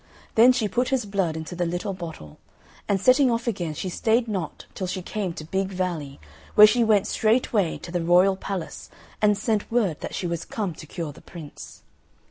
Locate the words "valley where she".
5.67-6.83